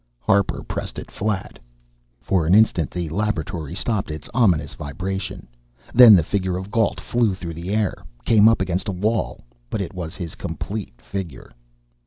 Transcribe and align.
Harper 0.19 0.63
pressed 0.63 0.97
it 0.97 1.11
flat. 1.11 1.59
For 2.21 2.47
an 2.47 2.55
instant 2.55 2.89
the 2.89 3.07
laboratory 3.09 3.75
stopped 3.75 4.09
its 4.09 4.27
ominous 4.33 4.73
vibration. 4.73 5.47
Then 5.93 6.15
the 6.15 6.23
figure 6.23 6.57
of 6.57 6.71
Gault 6.71 6.99
flew 6.99 7.35
through 7.35 7.53
the 7.53 7.69
air, 7.69 7.93
came 8.25 8.47
up 8.47 8.61
against 8.61 8.87
a 8.89 8.97
wall 8.97 9.41
but 9.69 9.79
it 9.79 9.93
was 9.93 10.15
his 10.15 10.33
complete 10.33 10.99
figure. 10.99 11.51